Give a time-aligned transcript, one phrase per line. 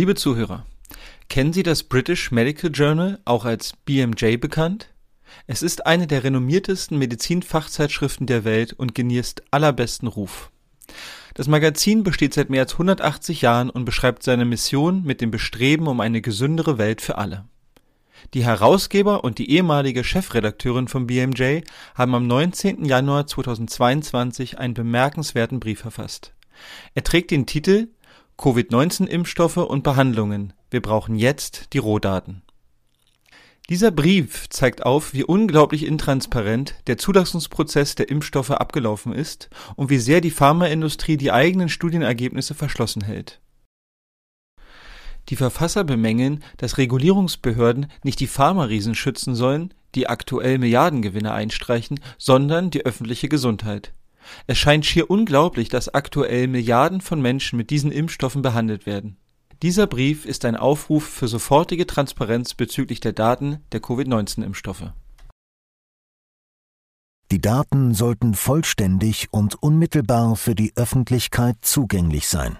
[0.00, 0.64] Liebe Zuhörer,
[1.28, 4.88] kennen Sie das British Medical Journal, auch als BMJ bekannt?
[5.46, 10.50] Es ist eine der renommiertesten Medizinfachzeitschriften der Welt und genießt allerbesten Ruf.
[11.34, 15.86] Das Magazin besteht seit mehr als 180 Jahren und beschreibt seine Mission mit dem Bestreben
[15.86, 17.44] um eine gesündere Welt für alle.
[18.32, 21.60] Die Herausgeber und die ehemalige Chefredakteurin von BMJ
[21.94, 22.86] haben am 19.
[22.86, 26.32] Januar 2022 einen bemerkenswerten Brief verfasst.
[26.94, 27.88] Er trägt den Titel
[28.40, 30.54] Covid-19-Impfstoffe und Behandlungen.
[30.70, 32.40] Wir brauchen jetzt die Rohdaten.
[33.68, 39.98] Dieser Brief zeigt auf, wie unglaublich intransparent der Zulassungsprozess der Impfstoffe abgelaufen ist und wie
[39.98, 43.42] sehr die Pharmaindustrie die eigenen Studienergebnisse verschlossen hält.
[45.28, 52.70] Die Verfasser bemängeln, dass Regulierungsbehörden nicht die Pharmariesen schützen sollen, die aktuell Milliardengewinne einstreichen, sondern
[52.70, 53.92] die öffentliche Gesundheit.
[54.46, 59.16] Es scheint schier unglaublich, dass aktuell Milliarden von Menschen mit diesen Impfstoffen behandelt werden.
[59.62, 64.92] Dieser Brief ist ein Aufruf für sofortige Transparenz bezüglich der Daten der Covid-19-Impfstoffe.
[67.30, 72.58] Die Daten sollten vollständig und unmittelbar für die Öffentlichkeit zugänglich sein.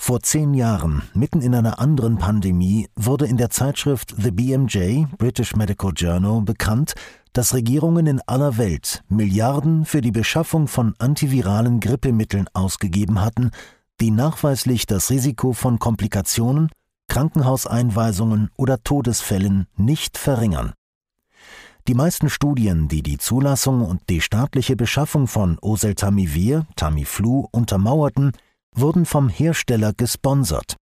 [0.00, 5.54] Vor zehn Jahren, mitten in einer anderen Pandemie, wurde in der Zeitschrift The BMJ, British
[5.56, 6.94] Medical Journal, bekannt,
[7.32, 13.50] dass Regierungen in aller Welt Milliarden für die Beschaffung von antiviralen Grippemitteln ausgegeben hatten,
[14.00, 16.70] die nachweislich das Risiko von Komplikationen,
[17.08, 20.72] Krankenhauseinweisungen oder Todesfällen nicht verringern.
[21.88, 28.32] Die meisten Studien, die die Zulassung und die staatliche Beschaffung von Oseltamivir, Tamiflu untermauerten,
[28.74, 30.76] wurden vom Hersteller gesponsert.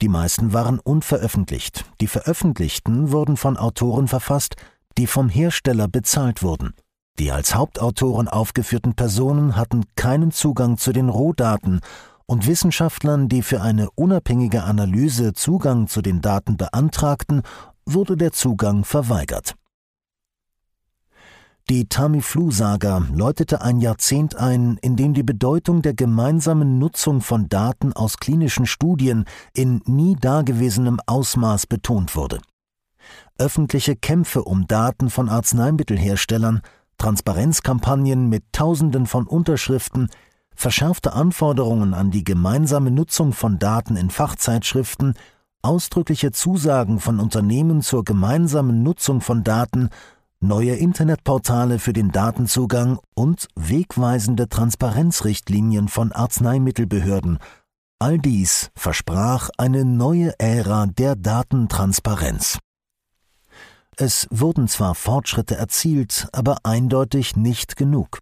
[0.00, 4.56] Die meisten waren unveröffentlicht, die veröffentlichten wurden von Autoren verfasst,
[4.98, 6.74] die vom Hersteller bezahlt wurden.
[7.18, 11.80] Die als Hauptautoren aufgeführten Personen hatten keinen Zugang zu den Rohdaten
[12.26, 17.42] und Wissenschaftlern, die für eine unabhängige Analyse Zugang zu den Daten beantragten,
[17.86, 19.54] wurde der Zugang verweigert.
[21.70, 27.94] Die Tamiflu-Saga läutete ein Jahrzehnt ein, in dem die Bedeutung der gemeinsamen Nutzung von Daten
[27.94, 32.40] aus klinischen Studien in nie dagewesenem Ausmaß betont wurde.
[33.38, 36.60] Öffentliche Kämpfe um Daten von Arzneimittelherstellern,
[36.98, 40.10] Transparenzkampagnen mit Tausenden von Unterschriften,
[40.54, 45.14] verschärfte Anforderungen an die gemeinsame Nutzung von Daten in Fachzeitschriften,
[45.62, 49.88] ausdrückliche Zusagen von Unternehmen zur gemeinsamen Nutzung von Daten
[50.46, 57.38] neue Internetportale für den Datenzugang und wegweisende Transparenzrichtlinien von Arzneimittelbehörden.
[57.98, 62.58] All dies versprach eine neue Ära der Datentransparenz.
[63.96, 68.18] Es wurden zwar Fortschritte erzielt, aber eindeutig nicht genug.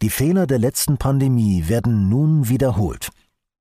[0.00, 3.10] Die Fehler der letzten Pandemie werden nun wiederholt.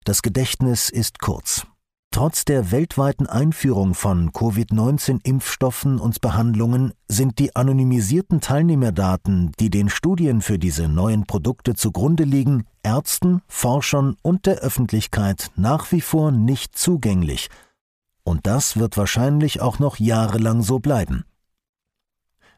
[0.03, 1.65] Das Gedächtnis ist kurz.
[2.13, 10.41] Trotz der weltweiten Einführung von Covid-19-Impfstoffen und Behandlungen sind die anonymisierten Teilnehmerdaten, die den Studien
[10.41, 16.77] für diese neuen Produkte zugrunde liegen, Ärzten, Forschern und der Öffentlichkeit nach wie vor nicht
[16.77, 17.49] zugänglich.
[18.23, 21.23] Und das wird wahrscheinlich auch noch jahrelang so bleiben.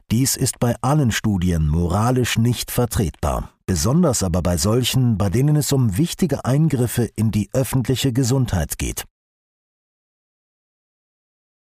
[0.09, 5.71] Dies ist bei allen Studien moralisch nicht vertretbar, besonders aber bei solchen, bei denen es
[5.71, 9.05] um wichtige Eingriffe in die öffentliche Gesundheit geht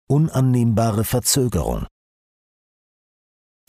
[0.07, 1.85] unannehmbare Verzögerung.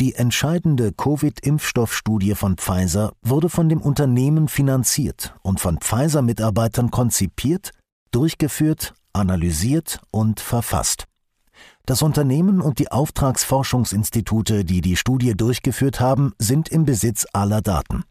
[0.01, 7.71] Die entscheidende Covid-Impfstoffstudie von Pfizer wurde von dem Unternehmen finanziert und von Pfizer-Mitarbeitern konzipiert,
[8.11, 11.05] durchgeführt, analysiert und verfasst.
[11.87, 18.05] Das Unternehmen und die Auftragsforschungsinstitute, die die Studie durchgeführt haben, sind im Besitz aller Daten.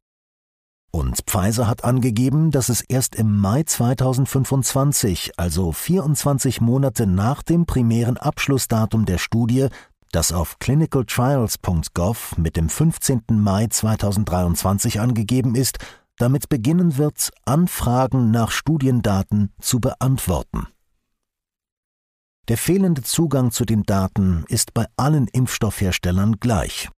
[0.95, 7.65] Und Pfizer hat angegeben, dass es erst im Mai 2025, also 24 Monate nach dem
[7.65, 9.69] primären Abschlussdatum der Studie,
[10.11, 13.23] das auf clinicaltrials.gov mit dem 15.
[13.31, 15.79] Mai 2023 angegeben ist,
[16.17, 20.67] damit beginnen wird, Anfragen nach Studiendaten zu beantworten.
[22.49, 26.89] Der fehlende Zugang zu den Daten ist bei allen Impfstoffherstellern gleich.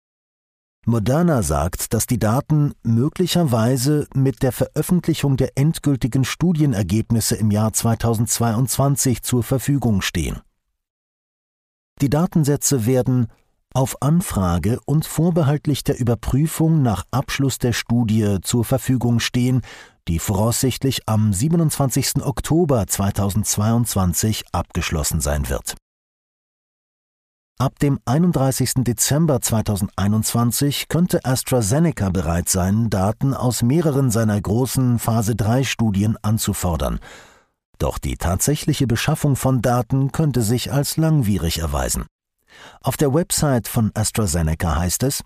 [0.88, 9.24] Moderna sagt, dass die Daten möglicherweise mit der Veröffentlichung der endgültigen Studienergebnisse im Jahr 2022
[9.24, 10.42] zur Verfügung stehen.
[12.02, 13.28] Die Datensätze werden
[13.74, 19.62] auf Anfrage und vorbehaltlich der Überprüfung nach Abschluss der Studie zur Verfügung stehen,
[20.08, 22.24] die voraussichtlich am 27.
[22.24, 25.76] Oktober 2022 abgeschlossen sein wird
[27.58, 28.84] Ab dem 31.
[28.84, 37.00] Dezember 2021 könnte AstraZeneca bereit sein, Daten aus mehreren seiner großen Phase 3 Studien anzufordern.
[37.78, 42.08] Doch die tatsächliche Beschaffung von Daten könnte sich als langwierig erweisen.
[42.82, 45.24] Auf der Website von AstraZeneca heißt es,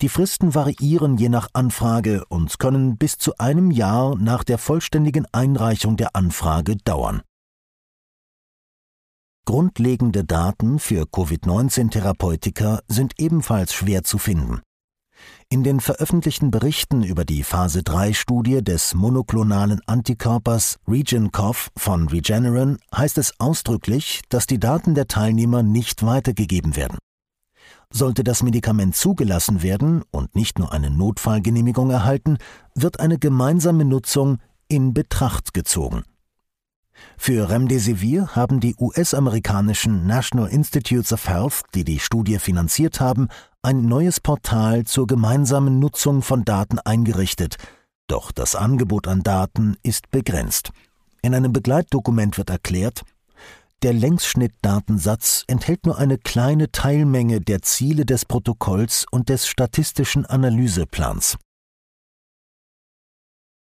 [0.00, 5.26] die Fristen variieren je nach Anfrage und können bis zu einem Jahr nach der vollständigen
[5.32, 7.22] Einreichung der Anfrage dauern.
[9.48, 14.60] Grundlegende Daten für Covid-19-Therapeutika sind ebenfalls schwer zu finden.
[15.48, 23.18] In den veröffentlichten Berichten über die Phase 3-Studie des monoklonalen Antikörpers RegenCov von Regeneron heißt
[23.18, 26.98] es ausdrücklich, dass die Daten der Teilnehmer nicht weitergegeben werden.
[27.92, 32.38] Sollte das Medikament zugelassen werden und nicht nur eine Notfallgenehmigung erhalten,
[32.74, 36.02] wird eine gemeinsame Nutzung in Betracht gezogen.
[37.18, 43.28] Für Remdesivir haben die US-amerikanischen National Institutes of Health, die die Studie finanziert haben,
[43.62, 47.56] ein neues Portal zur gemeinsamen Nutzung von Daten eingerichtet.
[48.06, 50.70] Doch das Angebot an Daten ist begrenzt.
[51.22, 53.02] In einem Begleitdokument wird erklärt,
[53.82, 61.36] der Längsschnittdatensatz enthält nur eine kleine Teilmenge der Ziele des Protokolls und des statistischen Analyseplans.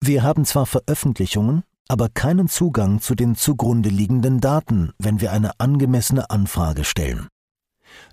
[0.05, 5.59] Wir haben zwar Veröffentlichungen, aber keinen Zugang zu den zugrunde liegenden Daten, wenn wir eine
[5.61, 7.29] angemessene Anfrage stellen.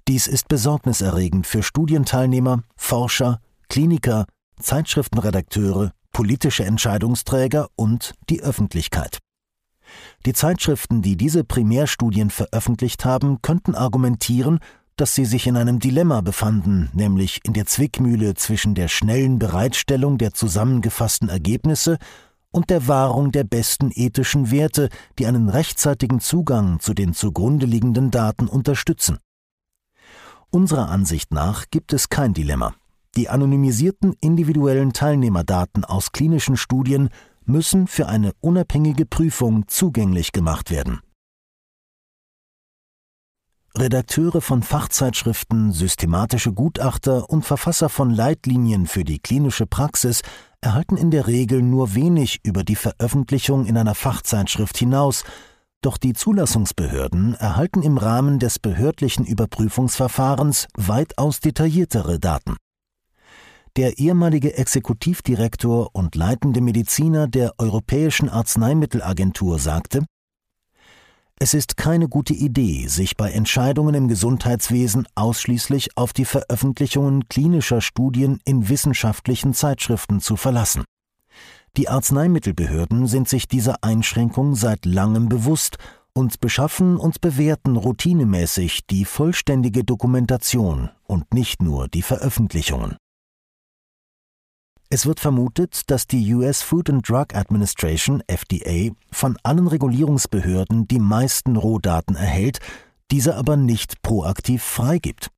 [0.07, 3.39] Dies ist besorgniserregend für Studienteilnehmer, Forscher,
[3.69, 4.25] Kliniker,
[4.59, 9.19] Zeitschriftenredakteure, politische Entscheidungsträger und die Öffentlichkeit.
[10.25, 14.59] Die Zeitschriften, die diese Primärstudien veröffentlicht haben, könnten argumentieren,
[14.97, 20.17] dass sie sich in einem Dilemma befanden, nämlich in der Zwickmühle zwischen der schnellen Bereitstellung
[20.17, 21.97] der zusammengefassten Ergebnisse
[22.51, 28.11] und der Wahrung der besten ethischen Werte, die einen rechtzeitigen Zugang zu den zugrunde liegenden
[28.11, 29.19] Daten unterstützen.
[30.51, 32.73] Unserer Ansicht nach gibt es kein Dilemma.
[33.15, 37.09] Die anonymisierten individuellen Teilnehmerdaten aus klinischen Studien
[37.45, 41.01] müssen für eine unabhängige Prüfung zugänglich gemacht werden.
[43.79, 50.21] Redakteure von Fachzeitschriften, systematische Gutachter und Verfasser von Leitlinien für die klinische Praxis
[50.59, 55.23] erhalten in der Regel nur wenig über die Veröffentlichung in einer Fachzeitschrift hinaus,
[55.81, 62.57] doch die Zulassungsbehörden erhalten im Rahmen des behördlichen Überprüfungsverfahrens weitaus detailliertere Daten.
[63.77, 70.03] Der ehemalige Exekutivdirektor und leitende Mediziner der Europäischen Arzneimittelagentur sagte,
[71.41, 77.79] es ist keine gute Idee, sich bei Entscheidungen im Gesundheitswesen ausschließlich auf die Veröffentlichungen klinischer
[77.79, 80.83] Studien in wissenschaftlichen Zeitschriften zu verlassen.
[81.77, 85.77] Die Arzneimittelbehörden sind sich dieser Einschränkung seit langem bewusst
[86.11, 92.97] und beschaffen und bewerten routinemäßig die vollständige Dokumentation und nicht nur die Veröffentlichungen.
[94.91, 100.97] Es wird vermutet, dass die US Food and Drug Administration FDA von allen Regulierungsbehörden die
[100.97, 102.59] meisten Rohdaten erhält,
[103.11, 105.29] diese aber nicht proaktiv freigibt.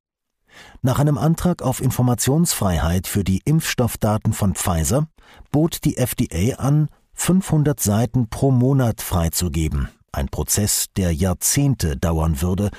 [0.80, 5.06] Nach einem Antrag auf Informationsfreiheit für die Impfstoffdaten von Pfizer
[5.50, 12.70] bot die FDA an, 500 Seiten pro Monat freizugeben, ein Prozess, der Jahrzehnte dauern würde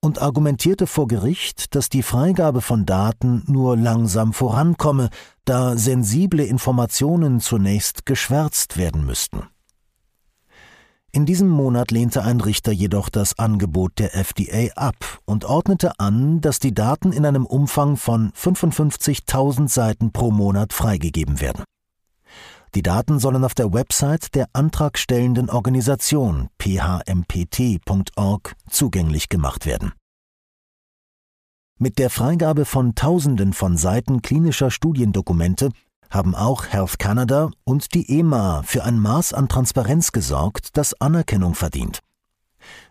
[0.00, 5.10] und argumentierte vor Gericht, dass die Freigabe von Daten nur langsam vorankomme,
[5.44, 9.44] da sensible Informationen zunächst geschwärzt werden müssten.
[11.12, 16.40] In diesem Monat lehnte ein Richter jedoch das Angebot der FDA ab und ordnete an,
[16.40, 21.64] dass die Daten in einem Umfang von 55.000 Seiten pro Monat freigegeben werden.
[22.74, 29.92] Die Daten sollen auf der Website der antragstellenden Organisation phmpt.org zugänglich gemacht werden.
[31.78, 35.70] Mit der Freigabe von Tausenden von Seiten klinischer Studiendokumente
[36.10, 41.54] haben auch Health Canada und die EMA für ein Maß an Transparenz gesorgt, das Anerkennung
[41.54, 42.00] verdient.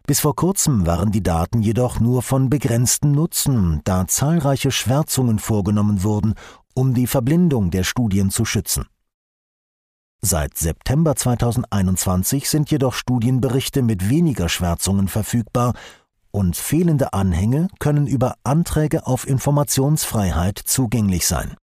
[0.07, 6.03] Bis vor kurzem waren die Daten jedoch nur von begrenztem Nutzen, da zahlreiche Schwärzungen vorgenommen
[6.03, 6.33] wurden,
[6.73, 8.85] um die Verblindung der Studien zu schützen.
[10.21, 15.73] Seit September 2021 sind jedoch Studienberichte mit weniger Schwärzungen verfügbar
[16.31, 21.55] und fehlende Anhänge können über Anträge auf Informationsfreiheit zugänglich sein.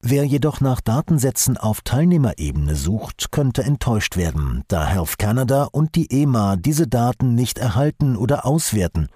[0.00, 6.10] Wer jedoch nach Datensätzen auf Teilnehmerebene sucht, könnte enttäuscht werden, da Health Canada und die
[6.10, 9.08] EMA diese Daten nicht erhalten oder auswerten,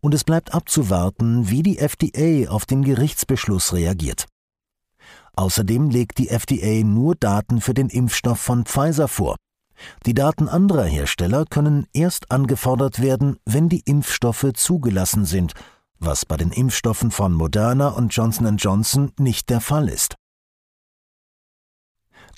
[0.00, 4.26] und es bleibt abzuwarten, wie die FDA auf den Gerichtsbeschluss reagiert.
[5.36, 9.36] Außerdem legt die FDA nur Daten für den Impfstoff von Pfizer vor.
[10.06, 15.54] Die Daten anderer Hersteller können erst angefordert werden, wenn die Impfstoffe zugelassen sind,
[15.98, 20.16] was bei den Impfstoffen von Moderna und Johnson Johnson nicht der Fall ist.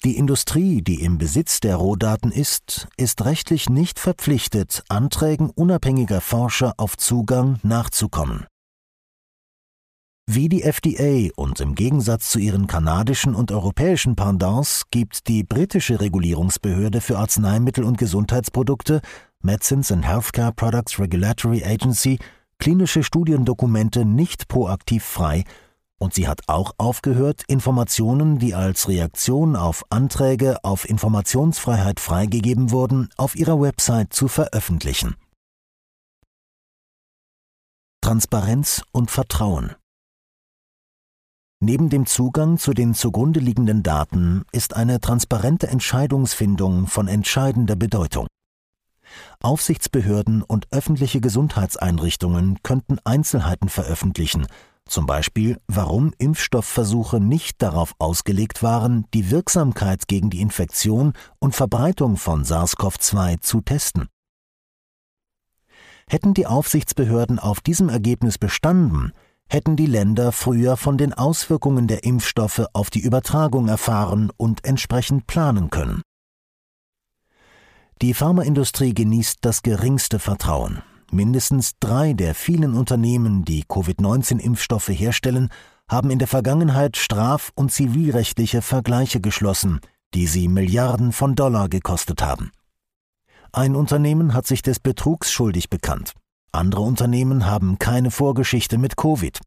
[0.04, 6.74] Die Industrie, die im Besitz der Rohdaten ist, ist rechtlich nicht verpflichtet, Anträgen unabhängiger Forscher
[6.76, 8.46] auf Zugang nachzukommen.
[10.26, 16.00] Wie die FDA und im Gegensatz zu ihren kanadischen und europäischen Pendants gibt die britische
[16.00, 19.02] Regulierungsbehörde für Arzneimittel und Gesundheitsprodukte
[19.42, 22.18] Medicines and Healthcare Products Regulatory Agency
[22.58, 25.44] klinische Studiendokumente nicht proaktiv frei
[25.98, 33.10] und sie hat auch aufgehört, Informationen, die als Reaktion auf Anträge auf Informationsfreiheit freigegeben wurden,
[33.18, 35.16] auf ihrer Website zu veröffentlichen.
[38.00, 39.76] Transparenz und Vertrauen
[41.64, 48.26] Neben dem Zugang zu den zugrunde liegenden Daten ist eine transparente Entscheidungsfindung von entscheidender Bedeutung.
[49.40, 54.46] Aufsichtsbehörden und öffentliche Gesundheitseinrichtungen könnten Einzelheiten veröffentlichen,
[54.84, 62.18] zum Beispiel warum Impfstoffversuche nicht darauf ausgelegt waren, die Wirksamkeit gegen die Infektion und Verbreitung
[62.18, 64.08] von SARS-CoV-2 zu testen.
[66.10, 69.14] Hätten die Aufsichtsbehörden auf diesem Ergebnis bestanden,
[69.48, 75.26] hätten die Länder früher von den Auswirkungen der Impfstoffe auf die Übertragung erfahren und entsprechend
[75.26, 76.02] planen können.
[78.02, 80.82] Die Pharmaindustrie genießt das geringste Vertrauen.
[81.10, 85.48] Mindestens drei der vielen Unternehmen, die Covid-19-Impfstoffe herstellen,
[85.88, 89.80] haben in der Vergangenheit straf- und zivilrechtliche Vergleiche geschlossen,
[90.14, 92.50] die sie Milliarden von Dollar gekostet haben.
[93.52, 96.14] Ein Unternehmen hat sich des Betrugs schuldig bekannt.
[96.54, 99.40] Andere Unternehmen haben keine Vorgeschichte mit Covid.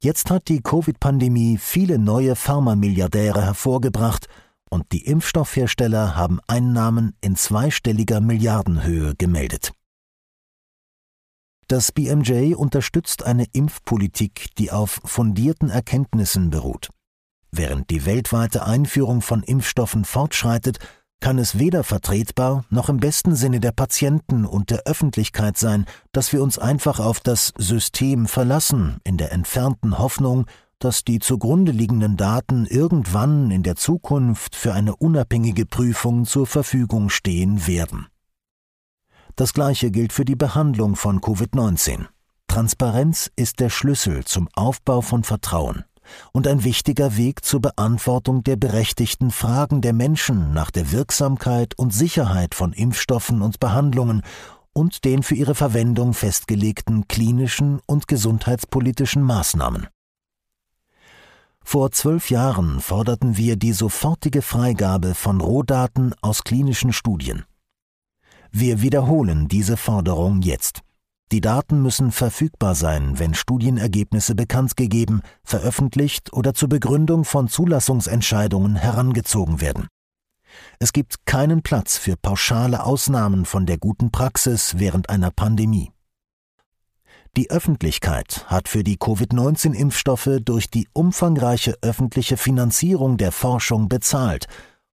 [0.00, 4.26] Jetzt hat die Covid-Pandemie viele neue Pharmamilliardäre hervorgebracht
[4.70, 9.72] und die Impfstoffhersteller haben Einnahmen in zweistelliger Milliardenhöhe gemeldet.
[11.68, 16.88] Das BMJ unterstützt eine Impfpolitik, die auf fundierten Erkenntnissen beruht.
[17.50, 20.78] Während die weltweite Einführung von Impfstoffen fortschreitet,
[21.20, 26.32] kann es weder vertretbar noch im besten Sinne der Patienten und der Öffentlichkeit sein, dass
[26.32, 30.46] wir uns einfach auf das System verlassen, in der entfernten Hoffnung,
[30.78, 37.10] dass die zugrunde liegenden Daten irgendwann in der Zukunft für eine unabhängige Prüfung zur Verfügung
[37.10, 38.06] stehen werden.
[39.34, 42.06] Das gleiche gilt für die Behandlung von Covid-19.
[42.46, 45.84] Transparenz ist der Schlüssel zum Aufbau von Vertrauen
[46.32, 51.92] und ein wichtiger Weg zur Beantwortung der berechtigten Fragen der Menschen nach der Wirksamkeit und
[51.92, 54.22] Sicherheit von Impfstoffen und Behandlungen
[54.72, 59.88] und den für ihre Verwendung festgelegten klinischen und gesundheitspolitischen Maßnahmen.
[61.64, 67.44] Vor zwölf Jahren forderten wir die sofortige Freigabe von Rohdaten aus klinischen Studien.
[68.50, 70.80] Wir wiederholen diese Forderung jetzt.
[71.30, 78.76] Die Daten müssen verfügbar sein, wenn Studienergebnisse bekannt gegeben, veröffentlicht oder zur Begründung von Zulassungsentscheidungen
[78.76, 79.88] herangezogen werden.
[80.78, 85.90] Es gibt keinen Platz für pauschale Ausnahmen von der guten Praxis während einer Pandemie.
[87.36, 94.46] Die Öffentlichkeit hat für die Covid-19-Impfstoffe durch die umfangreiche öffentliche Finanzierung der Forschung bezahlt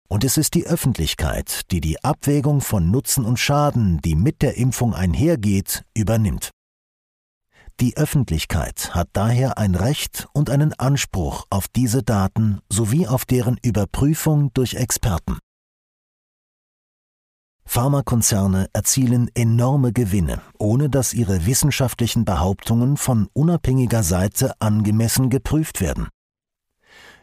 [0.07, 4.57] und es ist die Öffentlichkeit, die die Abwägung von Nutzen und Schaden, die mit der
[4.57, 6.51] Impfung einhergeht, übernimmt.
[7.81, 13.57] Die Öffentlichkeit hat daher ein Recht und einen Anspruch auf diese Daten sowie auf deren
[13.61, 15.39] Überprüfung durch Experten.
[17.65, 26.07] Pharmakonzerne erzielen enorme Gewinne, ohne dass ihre wissenschaftlichen Behauptungen von unabhängiger Seite angemessen geprüft werden.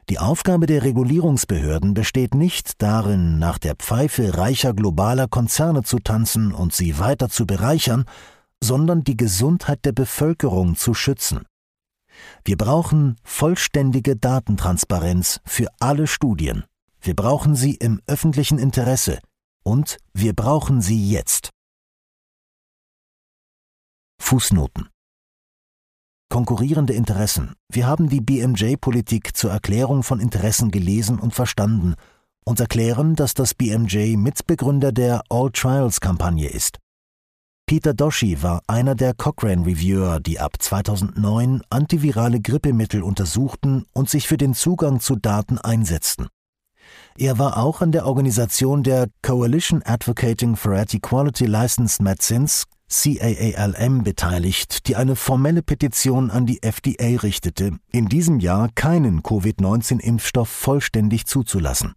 [0.08, 6.52] Die Aufgabe der Regulierungsbehörden besteht nicht darin, nach der Pfeife reicher globaler Konzerne zu tanzen
[6.52, 8.04] und sie weiter zu bereichern,
[8.62, 11.46] sondern die Gesundheit der Bevölkerung zu schützen.
[12.44, 16.64] Wir brauchen vollständige Datentransparenz für alle Studien.
[17.00, 19.18] Wir brauchen sie im öffentlichen Interesse
[19.62, 21.50] und wir brauchen sie jetzt.
[24.20, 24.88] Fußnoten
[26.32, 27.52] konkurrierende Interessen.
[27.70, 31.94] Wir haben die BMJ-Politik zur Erklärung von Interessen gelesen und verstanden
[32.46, 36.78] und erklären, dass das BMJ Mitbegründer der All Trials-Kampagne ist.
[37.66, 44.38] Peter Doshi war einer der Cochrane-Reviewer, die ab 2009 antivirale Grippemittel untersuchten und sich für
[44.38, 46.28] den Zugang zu Daten einsetzten.
[47.18, 54.86] Er war auch an der Organisation der Coalition Advocating for Anti-Quality Licensed Medicines CAALM beteiligt,
[54.86, 61.94] die eine formelle Petition an die FDA richtete, in diesem Jahr keinen Covid-19-Impfstoff vollständig zuzulassen.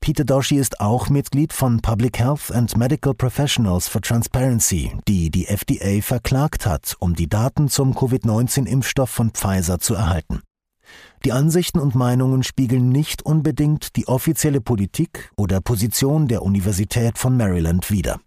[0.00, 5.46] Peter Doshi ist auch Mitglied von Public Health and Medical Professionals for Transparency, die die
[5.48, 10.40] FDA verklagt hat, um die Daten zum Covid-19-Impfstoff von Pfizer zu erhalten.
[11.26, 17.36] Die Ansichten und Meinungen spiegeln nicht unbedingt die offizielle Politik oder Position der Universität von
[17.36, 18.18] Maryland wider.